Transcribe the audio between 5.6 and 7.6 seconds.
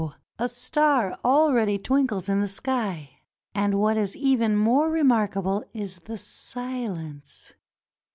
is the silence.